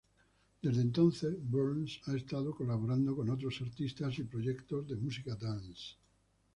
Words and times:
Desde 0.63 0.81
entonces, 0.81 1.37
Burns 1.47 2.01
ha 2.07 2.15
estado 2.15 2.55
colaborando 2.55 3.15
con 3.15 3.29
otros 3.29 3.61
artistas 3.61 4.17
y 4.17 4.23
proyectos 4.23 4.87
de 4.87 4.95
música 4.95 5.35
dance. 5.35 5.95